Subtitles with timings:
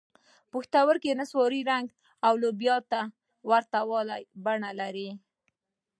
[0.51, 1.87] پښتورګي نسواري رنګ
[2.25, 3.01] او لوبیا ته
[3.49, 3.77] ورته
[4.45, 5.09] بڼه لري.